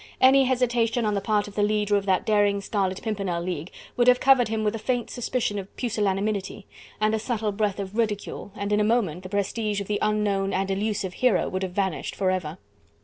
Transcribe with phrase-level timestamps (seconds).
[0.19, 4.07] Any hesitation on the part of the leader of that daring Scarlet Pimpernel League would
[4.07, 6.65] have covered him with a faint suspicion of pusillanimity,
[6.99, 10.53] and a subtle breath of ridicule, and in a moment the prestige of the unknown
[10.53, 12.57] and elusive hero would have vanished forever.